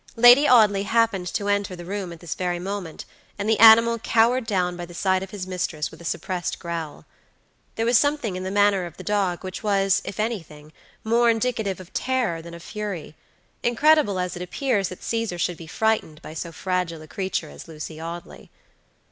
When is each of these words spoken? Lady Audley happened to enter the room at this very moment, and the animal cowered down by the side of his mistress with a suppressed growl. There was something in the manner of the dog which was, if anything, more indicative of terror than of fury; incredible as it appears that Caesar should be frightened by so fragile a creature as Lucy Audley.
Lady 0.15 0.47
Audley 0.47 0.81
happened 0.81 1.27
to 1.31 1.47
enter 1.47 1.75
the 1.75 1.85
room 1.85 2.11
at 2.11 2.21
this 2.21 2.33
very 2.33 2.57
moment, 2.57 3.05
and 3.37 3.47
the 3.47 3.59
animal 3.59 3.99
cowered 3.99 4.47
down 4.47 4.75
by 4.75 4.83
the 4.83 4.95
side 4.95 5.21
of 5.21 5.29
his 5.29 5.45
mistress 5.45 5.91
with 5.91 6.01
a 6.01 6.05
suppressed 6.05 6.57
growl. 6.57 7.05
There 7.75 7.85
was 7.85 7.99
something 7.99 8.35
in 8.35 8.41
the 8.43 8.49
manner 8.49 8.87
of 8.87 8.97
the 8.97 9.03
dog 9.03 9.43
which 9.43 9.61
was, 9.61 10.01
if 10.03 10.19
anything, 10.19 10.73
more 11.03 11.29
indicative 11.29 11.79
of 11.79 11.93
terror 11.93 12.41
than 12.41 12.55
of 12.55 12.63
fury; 12.63 13.13
incredible 13.61 14.17
as 14.17 14.35
it 14.35 14.41
appears 14.41 14.89
that 14.89 15.03
Caesar 15.03 15.37
should 15.37 15.57
be 15.57 15.67
frightened 15.67 16.19
by 16.23 16.33
so 16.33 16.51
fragile 16.51 17.03
a 17.03 17.07
creature 17.07 17.51
as 17.51 17.67
Lucy 17.67 18.01
Audley. 18.01 18.49